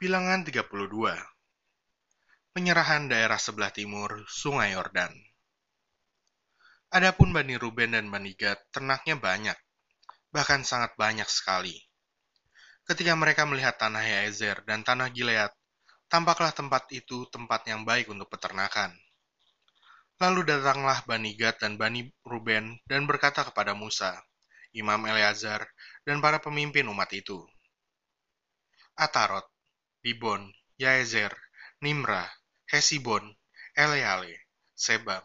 Bilangan 0.00 0.48
32 0.48 0.64
Penyerahan 2.56 3.12
daerah 3.12 3.36
sebelah 3.36 3.68
timur 3.68 4.24
Sungai 4.32 4.72
Yordan 4.72 5.12
Adapun 6.88 7.36
Bani 7.36 7.60
Ruben 7.60 7.92
dan 7.92 8.08
Bani 8.08 8.32
Gad, 8.32 8.56
ternaknya 8.72 9.20
banyak, 9.20 9.58
bahkan 10.32 10.64
sangat 10.64 10.96
banyak 10.96 11.28
sekali. 11.28 11.76
Ketika 12.88 13.12
mereka 13.12 13.44
melihat 13.44 13.76
tanah 13.76 14.00
Yaezer 14.00 14.64
dan 14.64 14.80
tanah 14.88 15.12
Gilead, 15.12 15.52
tampaklah 16.08 16.56
tempat 16.56 16.88
itu 16.96 17.28
tempat 17.28 17.68
yang 17.68 17.84
baik 17.84 18.08
untuk 18.08 18.32
peternakan. 18.32 18.96
Lalu 20.16 20.48
datanglah 20.48 21.04
Bani 21.04 21.36
Gad 21.36 21.60
dan 21.60 21.76
Bani 21.76 22.08
Ruben 22.24 22.80
dan 22.88 23.04
berkata 23.04 23.44
kepada 23.44 23.76
Musa, 23.76 24.16
Imam 24.72 25.04
Eleazar, 25.04 25.68
dan 26.08 26.24
para 26.24 26.40
pemimpin 26.40 26.88
umat 26.88 27.12
itu, 27.12 27.44
Atarot, 28.96 29.59
Dibon, 30.00 30.48
Yaezer, 30.80 31.28
Nimrah, 31.84 32.28
Hesibon, 32.72 33.36
Eleale, 33.76 34.48
Sebam, 34.72 35.20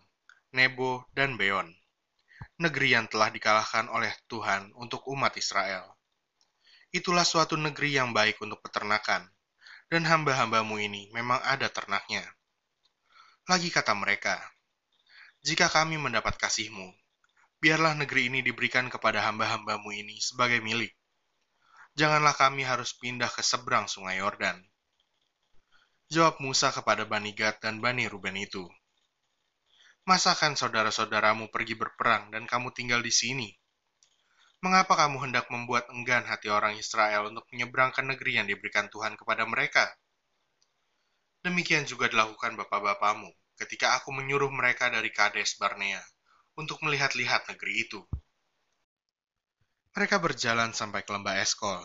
Nebo, 0.52 1.08
dan 1.16 1.40
Beon. 1.40 1.72
Negeri 2.60 2.92
yang 2.92 3.08
telah 3.08 3.32
dikalahkan 3.32 3.88
oleh 3.88 4.12
Tuhan 4.28 4.76
untuk 4.76 5.08
umat 5.08 5.32
Israel. 5.40 5.96
Itulah 6.92 7.24
suatu 7.24 7.56
negeri 7.56 7.96
yang 7.96 8.12
baik 8.12 8.40
untuk 8.44 8.60
peternakan, 8.64 9.28
dan 9.88 10.04
hamba-hambamu 10.04 10.76
ini 10.80 11.08
memang 11.16 11.40
ada 11.44 11.72
ternaknya. 11.72 12.24
Lagi 13.48 13.72
kata 13.72 13.96
mereka, 13.96 14.40
jika 15.40 15.72
kami 15.72 15.96
mendapat 15.96 16.36
kasihmu, 16.36 16.92
biarlah 17.64 17.96
negeri 17.96 18.28
ini 18.28 18.44
diberikan 18.44 18.92
kepada 18.92 19.24
hamba-hambamu 19.24 19.96
ini 19.96 20.20
sebagai 20.20 20.60
milik 20.60 20.92
janganlah 21.96 22.36
kami 22.36 22.68
harus 22.68 22.94
pindah 22.96 23.32
ke 23.32 23.42
seberang 23.42 23.90
sungai 23.90 24.20
Yordan. 24.20 24.60
Jawab 26.12 26.38
Musa 26.44 26.70
kepada 26.70 27.08
Bani 27.10 27.34
Gad 27.34 27.58
dan 27.64 27.82
Bani 27.82 28.06
Ruben 28.06 28.38
itu, 28.38 28.70
Masakan 30.06 30.54
saudara-saudaramu 30.54 31.50
pergi 31.50 31.74
berperang 31.74 32.30
dan 32.30 32.46
kamu 32.46 32.70
tinggal 32.78 33.02
di 33.02 33.10
sini? 33.10 33.50
Mengapa 34.62 34.94
kamu 34.94 35.18
hendak 35.26 35.50
membuat 35.50 35.90
enggan 35.90 36.22
hati 36.30 36.46
orang 36.46 36.78
Israel 36.78 37.34
untuk 37.34 37.50
menyeberang 37.50 37.90
ke 37.90 38.06
negeri 38.06 38.38
yang 38.38 38.46
diberikan 38.46 38.86
Tuhan 38.94 39.18
kepada 39.18 39.50
mereka? 39.50 39.90
Demikian 41.42 41.90
juga 41.90 42.06
dilakukan 42.06 42.54
bapak-bapakmu 42.54 43.34
ketika 43.58 43.98
aku 43.98 44.14
menyuruh 44.14 44.54
mereka 44.54 44.94
dari 44.94 45.10
Kades 45.10 45.58
Barnea 45.58 46.06
untuk 46.54 46.86
melihat-lihat 46.86 47.50
negeri 47.50 47.90
itu. 47.90 48.06
Mereka 49.96 50.20
berjalan 50.20 50.76
sampai 50.76 51.08
ke 51.08 51.16
lembah 51.16 51.40
Eskol, 51.40 51.80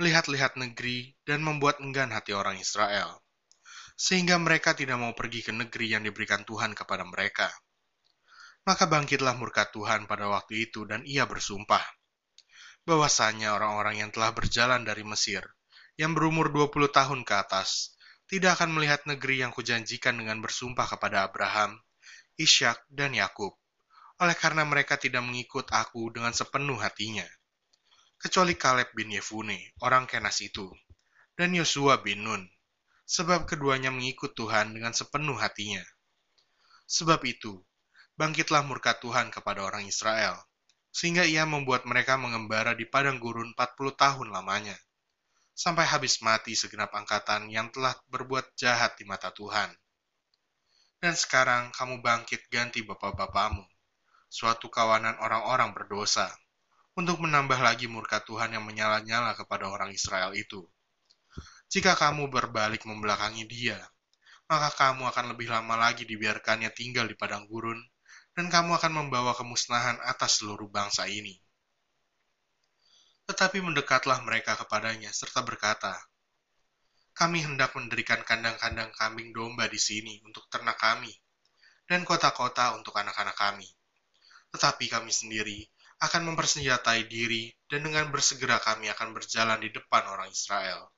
melihat-lihat 0.00 0.56
negeri 0.56 1.20
dan 1.28 1.44
membuat 1.44 1.84
enggan 1.84 2.08
hati 2.08 2.32
orang 2.32 2.56
Israel, 2.56 3.20
sehingga 3.92 4.40
mereka 4.40 4.72
tidak 4.72 4.96
mau 4.96 5.12
pergi 5.12 5.44
ke 5.44 5.52
negeri 5.52 5.92
yang 5.92 6.00
diberikan 6.00 6.48
Tuhan 6.48 6.72
kepada 6.72 7.04
mereka. 7.04 7.52
Maka 8.64 8.88
bangkitlah 8.88 9.36
murka 9.36 9.68
Tuhan 9.68 10.08
pada 10.08 10.32
waktu 10.32 10.64
itu 10.64 10.88
dan 10.88 11.04
ia 11.04 11.28
bersumpah, 11.28 11.84
bahwasanya 12.88 13.52
orang-orang 13.52 14.00
yang 14.00 14.08
telah 14.08 14.32
berjalan 14.32 14.80
dari 14.88 15.04
Mesir, 15.04 15.44
yang 16.00 16.16
berumur 16.16 16.48
20 16.48 16.88
tahun 16.88 17.20
ke 17.20 17.36
atas, 17.36 17.92
tidak 18.32 18.56
akan 18.56 18.80
melihat 18.80 19.04
negeri 19.04 19.44
yang 19.44 19.52
kujanjikan 19.52 20.16
dengan 20.16 20.40
bersumpah 20.40 20.88
kepada 20.88 21.28
Abraham, 21.28 21.84
Ishak, 22.40 22.80
dan 22.88 23.12
Yakub 23.12 23.60
oleh 24.16 24.36
karena 24.36 24.64
mereka 24.64 24.96
tidak 24.96 25.20
mengikut 25.20 25.68
aku 25.68 26.08
dengan 26.08 26.32
sepenuh 26.32 26.80
hatinya. 26.80 27.26
Kecuali 28.16 28.56
Kaleb 28.56 28.96
bin 28.96 29.12
Yefune, 29.12 29.76
orang 29.84 30.08
Kenas 30.08 30.40
itu, 30.40 30.72
dan 31.36 31.52
Yosua 31.52 32.00
bin 32.00 32.24
Nun, 32.24 32.48
sebab 33.04 33.44
keduanya 33.44 33.92
mengikut 33.92 34.32
Tuhan 34.32 34.72
dengan 34.72 34.96
sepenuh 34.96 35.36
hatinya. 35.36 35.84
Sebab 36.88 37.20
itu, 37.28 37.60
bangkitlah 38.16 38.64
murka 38.64 38.96
Tuhan 38.96 39.28
kepada 39.28 39.68
orang 39.68 39.84
Israel, 39.84 40.40
sehingga 40.88 41.28
ia 41.28 41.44
membuat 41.44 41.84
mereka 41.84 42.16
mengembara 42.16 42.72
di 42.72 42.88
padang 42.88 43.20
gurun 43.20 43.52
40 43.52 44.00
tahun 44.00 44.32
lamanya, 44.32 44.80
sampai 45.52 45.84
habis 45.84 46.24
mati 46.24 46.56
segenap 46.56 46.88
angkatan 46.96 47.52
yang 47.52 47.68
telah 47.68 47.92
berbuat 48.08 48.56
jahat 48.56 48.96
di 48.96 49.04
mata 49.04 49.28
Tuhan. 49.28 49.68
Dan 50.96 51.12
sekarang 51.12 51.68
kamu 51.76 52.00
bangkit 52.00 52.48
ganti 52.48 52.80
bapak-bapakmu, 52.80 53.75
suatu 54.26 54.66
kawanan 54.68 55.16
orang-orang 55.22 55.70
berdosa, 55.72 56.26
untuk 56.96 57.20
menambah 57.20 57.60
lagi 57.60 57.86
murka 57.86 58.24
Tuhan 58.24 58.56
yang 58.56 58.64
menyala-nyala 58.64 59.36
kepada 59.36 59.68
orang 59.68 59.92
Israel 59.92 60.32
itu. 60.32 60.64
Jika 61.68 61.92
kamu 61.92 62.32
berbalik 62.32 62.88
membelakangi 62.88 63.44
dia, 63.44 63.76
maka 64.48 64.72
kamu 64.72 65.04
akan 65.10 65.36
lebih 65.36 65.52
lama 65.52 65.76
lagi 65.76 66.08
dibiarkannya 66.08 66.72
tinggal 66.72 67.04
di 67.04 67.12
padang 67.18 67.44
gurun, 67.50 67.76
dan 68.32 68.48
kamu 68.48 68.80
akan 68.80 68.92
membawa 68.92 69.36
kemusnahan 69.36 70.00
atas 70.08 70.40
seluruh 70.40 70.68
bangsa 70.72 71.04
ini. 71.10 71.36
Tetapi 73.26 73.58
mendekatlah 73.58 74.22
mereka 74.22 74.54
kepadanya 74.54 75.10
serta 75.10 75.42
berkata, 75.42 75.98
Kami 77.16 77.42
hendak 77.42 77.74
mendirikan 77.74 78.22
kandang-kandang 78.22 78.92
kambing 78.94 79.32
domba 79.32 79.66
di 79.66 79.80
sini 79.80 80.20
untuk 80.22 80.46
ternak 80.52 80.78
kami, 80.78 81.10
dan 81.90 82.06
kota-kota 82.06 82.76
untuk 82.78 82.94
anak-anak 82.94 83.34
kami 83.34 83.66
tetapi 84.52 84.90
kami 84.90 85.10
sendiri 85.10 85.64
akan 85.96 86.28
mempersenjatai 86.32 87.08
diri 87.08 87.48
dan 87.64 87.88
dengan 87.88 88.12
bersegera 88.12 88.60
kami 88.60 88.92
akan 88.92 89.16
berjalan 89.16 89.56
di 89.64 89.72
depan 89.72 90.04
orang 90.04 90.28
Israel, 90.28 90.92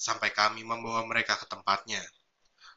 sampai 0.00 0.32
kami 0.32 0.64
membawa 0.64 1.04
mereka 1.04 1.36
ke 1.36 1.44
tempatnya. 1.44 2.00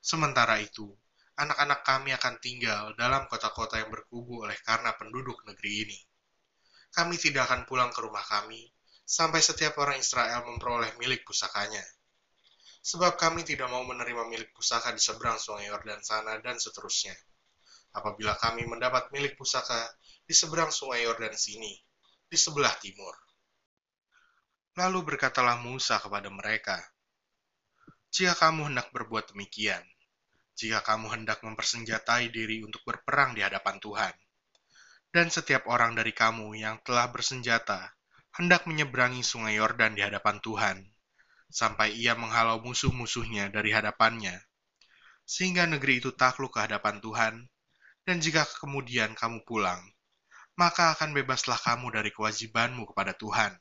Sementara 0.03 0.59
itu, 0.59 0.91
anak-anak 1.39 1.81
kami 1.87 2.11
akan 2.11 2.35
tinggal 2.43 2.91
dalam 2.99 3.23
kota-kota 3.31 3.79
yang 3.79 3.87
berkubu 3.87 4.43
oleh 4.43 4.57
karena 4.67 4.91
penduduk 4.99 5.39
negeri 5.47 5.87
ini. 5.87 5.99
Kami 6.91 7.15
tidak 7.15 7.47
akan 7.47 7.63
pulang 7.63 7.87
ke 7.95 8.03
rumah 8.03 8.25
kami 8.27 8.67
sampai 9.07 9.39
setiap 9.39 9.79
orang 9.79 9.95
Israel 9.95 10.43
memperoleh 10.43 10.91
milik 10.99 11.23
pusakanya. 11.23 11.83
Sebab 12.81 13.15
kami 13.15 13.47
tidak 13.47 13.69
mau 13.69 13.85
menerima 13.85 14.27
milik 14.27 14.51
pusaka 14.51 14.91
di 14.91 14.99
seberang 14.99 15.37
sungai 15.37 15.69
Yordan 15.69 16.01
sana 16.03 16.35
dan 16.41 16.57
seterusnya. 16.57 17.13
Apabila 17.93 18.35
kami 18.41 18.65
mendapat 18.67 19.13
milik 19.13 19.37
pusaka 19.37 19.87
di 20.31 20.39
seberang 20.39 20.71
sungai 20.71 21.03
Yordan 21.03 21.35
sini, 21.35 21.75
di 22.23 22.39
sebelah 22.39 22.71
timur. 22.79 23.11
Lalu 24.79 25.03
berkatalah 25.03 25.59
Musa 25.59 25.99
kepada 25.99 26.31
mereka, 26.31 26.79
Jika 28.07 28.39
kamu 28.39 28.71
hendak 28.71 28.95
berbuat 28.95 29.35
demikian, 29.35 29.83
jika 30.55 30.87
kamu 30.87 31.11
hendak 31.11 31.43
mempersenjatai 31.43 32.31
diri 32.31 32.63
untuk 32.63 32.79
berperang 32.87 33.35
di 33.35 33.43
hadapan 33.43 33.83
Tuhan, 33.83 34.15
dan 35.11 35.27
setiap 35.27 35.67
orang 35.67 35.99
dari 35.99 36.15
kamu 36.15 36.55
yang 36.55 36.79
telah 36.79 37.11
bersenjata 37.11 37.91
hendak 38.39 38.63
menyeberangi 38.71 39.27
sungai 39.27 39.59
Yordan 39.59 39.99
di 39.99 40.01
hadapan 40.07 40.39
Tuhan, 40.39 40.79
sampai 41.51 41.91
ia 41.91 42.15
menghalau 42.15 42.63
musuh-musuhnya 42.63 43.51
dari 43.51 43.75
hadapannya, 43.75 44.39
sehingga 45.27 45.67
negeri 45.67 45.99
itu 45.99 46.15
takluk 46.15 46.55
ke 46.55 46.71
hadapan 46.71 47.03
Tuhan, 47.03 47.51
dan 48.07 48.23
jika 48.23 48.47
kemudian 48.63 49.11
kamu 49.11 49.43
pulang, 49.43 49.90
maka 50.61 50.93
akan 50.93 51.17
bebaslah 51.17 51.57
kamu 51.57 51.89
dari 51.89 52.13
kewajibanmu 52.13 52.85
kepada 52.93 53.17
Tuhan 53.17 53.57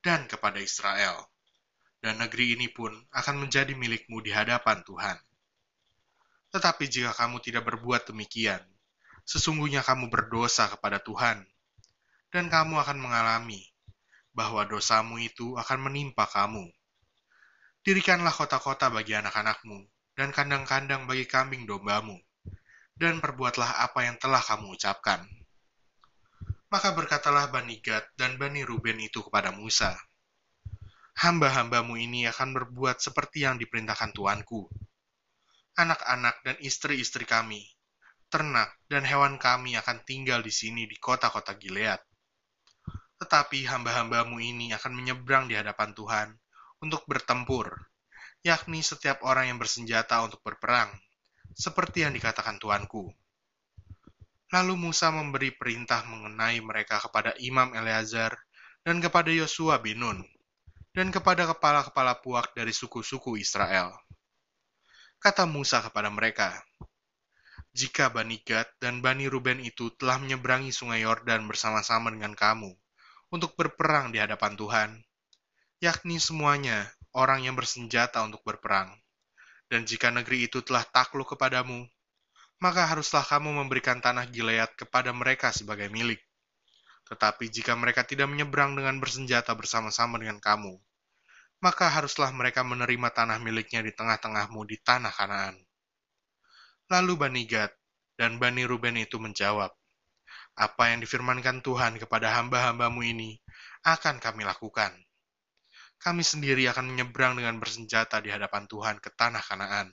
dan 0.00 0.24
kepada 0.24 0.56
Israel. 0.56 1.28
Dan 2.00 2.24
negeri 2.24 2.56
ini 2.56 2.72
pun 2.72 2.88
akan 3.12 3.44
menjadi 3.44 3.76
milikmu 3.76 4.24
di 4.24 4.32
hadapan 4.32 4.80
Tuhan. 4.80 5.20
Tetapi 6.56 6.88
jika 6.88 7.12
kamu 7.12 7.44
tidak 7.44 7.68
berbuat 7.68 8.08
demikian, 8.08 8.64
sesungguhnya 9.28 9.84
kamu 9.84 10.08
berdosa 10.08 10.72
kepada 10.72 11.04
Tuhan, 11.04 11.44
dan 12.32 12.48
kamu 12.48 12.80
akan 12.80 12.96
mengalami 12.96 13.60
bahwa 14.32 14.64
dosamu 14.64 15.20
itu 15.20 15.52
akan 15.60 15.90
menimpa 15.90 16.24
kamu. 16.30 16.64
Dirikanlah 17.84 18.32
kota-kota 18.32 18.88
bagi 18.88 19.12
anak-anakmu, 19.18 19.84
dan 20.16 20.32
kandang-kandang 20.32 21.04
bagi 21.04 21.28
kambing 21.28 21.68
dombamu, 21.68 22.16
dan 22.96 23.20
perbuatlah 23.20 23.84
apa 23.84 24.06
yang 24.08 24.16
telah 24.16 24.40
kamu 24.40 24.78
ucapkan. 24.78 25.26
Maka 26.66 26.92
berkatalah 26.94 27.50
Bani 27.50 27.78
Gad 27.78 28.04
dan 28.18 28.36
Bani 28.36 28.66
Ruben 28.66 28.98
itu 28.98 29.22
kepada 29.22 29.54
Musa, 29.54 29.94
Hamba-hambamu 31.16 31.96
ini 31.96 32.28
akan 32.28 32.52
berbuat 32.52 33.00
seperti 33.00 33.48
yang 33.48 33.56
diperintahkan 33.56 34.12
Tuanku. 34.12 34.68
Anak-anak 35.72 36.44
dan 36.44 36.60
istri-istri 36.60 37.24
kami, 37.24 37.64
ternak 38.28 38.76
dan 38.84 39.00
hewan 39.00 39.40
kami 39.40 39.80
akan 39.80 40.04
tinggal 40.04 40.44
di 40.44 40.52
sini 40.52 40.84
di 40.84 40.92
kota-kota 41.00 41.56
Gilead. 41.56 41.96
Tetapi 43.16 43.64
hamba-hambamu 43.64 44.36
ini 44.44 44.76
akan 44.76 44.92
menyeberang 44.92 45.48
di 45.48 45.56
hadapan 45.56 45.96
Tuhan 45.96 46.28
untuk 46.84 47.08
bertempur, 47.08 47.72
yakni 48.44 48.84
setiap 48.84 49.24
orang 49.24 49.48
yang 49.48 49.56
bersenjata 49.56 50.20
untuk 50.20 50.44
berperang, 50.44 50.92
seperti 51.56 52.04
yang 52.04 52.12
dikatakan 52.12 52.60
Tuanku. 52.60 53.08
Lalu 54.54 54.78
Musa 54.78 55.10
memberi 55.10 55.50
perintah 55.50 56.06
mengenai 56.06 56.62
mereka 56.62 57.02
kepada 57.02 57.34
Imam 57.42 57.74
Eleazar 57.74 58.30
dan 58.86 59.02
kepada 59.02 59.26
Yosua 59.34 59.82
bin 59.82 59.98
Nun, 59.98 60.22
dan 60.94 61.10
kepada 61.10 61.50
kepala-kepala 61.50 62.22
puak 62.22 62.54
dari 62.54 62.70
suku-suku 62.70 63.34
Israel. 63.42 63.90
Kata 65.18 65.50
Musa 65.50 65.82
kepada 65.82 66.06
mereka, 66.14 66.62
Jika 67.74 68.06
Bani 68.08 68.38
Gad 68.46 68.70
dan 68.78 69.02
Bani 69.02 69.26
Ruben 69.26 69.58
itu 69.58 69.90
telah 69.98 70.22
menyeberangi 70.22 70.70
sungai 70.70 71.02
Yordan 71.02 71.50
bersama-sama 71.50 72.14
dengan 72.14 72.32
kamu 72.38 72.70
untuk 73.34 73.58
berperang 73.58 74.14
di 74.14 74.22
hadapan 74.22 74.54
Tuhan, 74.54 74.90
yakni 75.82 76.22
semuanya 76.22 76.86
orang 77.18 77.42
yang 77.42 77.58
bersenjata 77.58 78.22
untuk 78.22 78.46
berperang, 78.46 78.94
dan 79.66 79.82
jika 79.82 80.14
negeri 80.14 80.46
itu 80.46 80.62
telah 80.62 80.86
takluk 80.86 81.34
kepadamu, 81.34 81.82
maka 82.56 82.88
haruslah 82.88 83.24
kamu 83.24 83.64
memberikan 83.64 84.00
tanah 84.00 84.28
Gilead 84.32 84.72
kepada 84.76 85.12
mereka 85.12 85.52
sebagai 85.52 85.92
milik. 85.92 86.20
Tetapi 87.06 87.46
jika 87.52 87.76
mereka 87.78 88.02
tidak 88.02 88.26
menyeberang 88.26 88.74
dengan 88.74 88.98
bersenjata 88.98 89.54
bersama-sama 89.54 90.18
dengan 90.18 90.42
kamu, 90.42 90.74
maka 91.62 91.88
haruslah 91.88 92.32
mereka 92.34 92.66
menerima 92.66 93.08
tanah 93.14 93.38
miliknya 93.40 93.80
di 93.80 93.92
tengah-tengahmu 93.94 94.60
di 94.66 94.76
tanah 94.80 95.12
Kanaan. 95.14 95.56
Lalu 96.90 97.12
Bani 97.18 97.42
Gad 97.46 97.72
dan 98.18 98.38
Bani 98.42 98.66
Ruben 98.66 98.98
itu 98.98 99.16
menjawab, 99.22 99.70
apa 100.56 100.84
yang 100.88 101.04
difirmankan 101.04 101.60
Tuhan 101.60 102.00
kepada 102.00 102.32
hamba-hambamu 102.40 103.04
ini 103.04 103.36
akan 103.84 104.18
kami 104.18 104.42
lakukan. 104.42 104.92
Kami 105.96 106.20
sendiri 106.20 106.68
akan 106.68 106.92
menyeberang 106.92 107.40
dengan 107.40 107.56
bersenjata 107.56 108.20
di 108.20 108.28
hadapan 108.28 108.68
Tuhan 108.68 109.00
ke 109.00 109.08
tanah 109.12 109.40
Kanaan. 109.40 109.88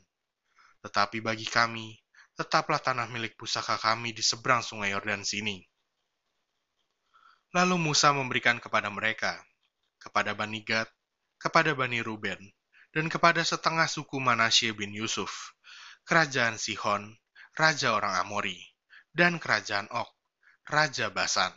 Tetapi 0.83 1.23
bagi 1.23 1.47
kami, 1.47 1.95
tetaplah 2.43 2.83
tanah 2.83 3.07
milik 3.07 3.39
pusaka 3.39 3.79
kami 3.79 4.11
di 4.11 4.19
seberang 4.19 4.59
sungai 4.59 4.91
Yordan 4.91 5.23
sini 5.23 5.63
Lalu 7.53 7.77
Musa 7.77 8.09
memberikan 8.09 8.57
kepada 8.57 8.89
mereka, 8.89 9.37
kepada 10.01 10.33
Bani 10.33 10.65
Gad, 10.65 10.89
kepada 11.37 11.77
Bani 11.77 12.01
Ruben, 12.01 12.41
dan 12.89 13.05
kepada 13.13 13.45
setengah 13.45 13.85
suku 13.85 14.17
Manasye 14.17 14.73
bin 14.73 14.89
Yusuf, 14.89 15.53
kerajaan 16.01 16.57
Sihon, 16.57 17.13
raja 17.53 17.93
orang 17.93 18.25
Amori, 18.25 18.57
dan 19.13 19.37
kerajaan 19.37 19.85
Ok, 19.93 20.09
raja 20.65 21.13
Basan, 21.13 21.53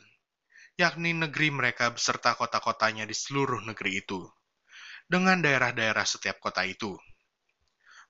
yakni 0.77 1.17
negeri 1.17 1.49
mereka 1.49 1.89
beserta 1.89 2.37
kota-kotanya 2.37 3.09
di 3.09 3.17
seluruh 3.17 3.65
negeri 3.65 4.05
itu, 4.05 4.21
dengan 5.09 5.41
daerah-daerah 5.41 6.05
setiap 6.05 6.45
kota 6.45 6.69
itu. 6.69 6.93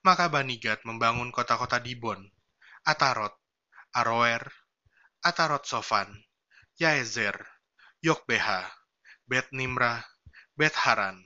Maka 0.03 0.27
Bani 0.27 0.59
Gad 0.59 0.83
membangun 0.83 1.31
kota-kota 1.31 1.79
Dibon, 1.79 2.27
Atarot, 2.87 3.35
Aroer, 3.99 4.47
Atarot 5.19 5.67
Sofan, 5.67 6.07
Yaezer, 6.79 7.35
Yokbeha, 7.99 8.63
Bet 9.27 9.51
Nimrah, 9.51 10.07
Bet 10.55 10.71
Haran, 10.87 11.19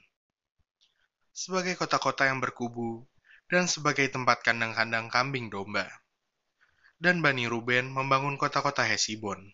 sebagai 1.36 1.76
kota-kota 1.76 2.24
yang 2.24 2.40
berkubu 2.40 3.04
dan 3.52 3.68
sebagai 3.68 4.08
tempat 4.08 4.40
kandang-kandang 4.40 5.12
kambing 5.12 5.52
domba. 5.52 5.84
Dan 6.96 7.20
Bani 7.20 7.44
Ruben 7.44 7.92
membangun 7.92 8.40
kota-kota 8.40 8.80
Hesibon, 8.80 9.44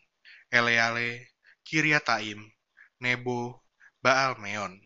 Eleale, 0.46 1.34
Kiryataim, 1.66 2.38
Nebo, 3.02 3.66
Baal 3.98 4.38
Meon, 4.38 4.78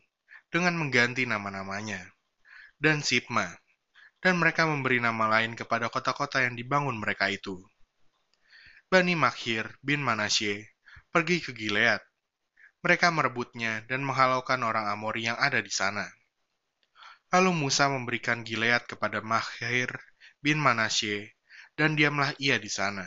dengan 0.49 0.73
mengganti 0.73 1.28
nama-namanya, 1.28 2.00
dan 2.81 3.05
Sipma, 3.05 3.61
dan 4.20 4.37
mereka 4.37 4.69
memberi 4.69 5.00
nama 5.00 5.26
lain 5.26 5.56
kepada 5.56 5.88
kota-kota 5.88 6.44
yang 6.44 6.52
dibangun 6.52 7.00
mereka 7.00 7.32
itu. 7.32 7.56
Bani 8.93 9.17
Makhir 9.17 9.81
bin 9.81 10.05
Manasye 10.05 10.76
pergi 11.08 11.40
ke 11.40 11.56
Gilead, 11.56 12.05
mereka 12.84 13.08
merebutnya 13.12 13.84
dan 13.88 14.05
menghalaukan 14.05 14.61
orang 14.61 14.88
Amori 14.88 15.28
yang 15.28 15.40
ada 15.40 15.61
di 15.61 15.72
sana. 15.72 16.05
Lalu 17.32 17.67
Musa 17.67 17.87
memberikan 17.88 18.44
Gilead 18.44 18.84
kepada 18.87 19.22
Mahir 19.22 19.90
bin 20.40 20.56
Manasye, 20.56 21.37
dan 21.76 21.94
diamlah 21.96 22.34
ia 22.40 22.56
di 22.61 22.69
sana. 22.69 23.06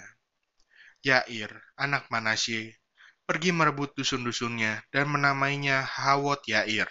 Yair, 1.03 1.51
anak 1.75 2.07
Manasye, 2.07 2.79
pergi 3.27 3.51
merebut 3.51 3.91
dusun-dusunnya 3.97 4.87
dan 4.89 5.11
menamainya 5.11 5.83
Hawot 5.83 6.47
Yair. 6.47 6.87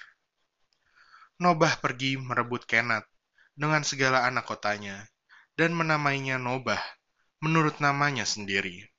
Nobah 1.41 1.81
pergi 1.81 2.21
merebut 2.21 2.69
Kenat 2.69 3.09
dengan 3.57 3.81
segala 3.83 4.29
anak 4.29 4.45
kotanya, 4.45 5.09
dan 5.57 5.73
menamainya 5.73 6.37
Nobah, 6.37 6.81
menurut 7.41 7.81
namanya 7.81 8.29
sendiri. 8.29 8.92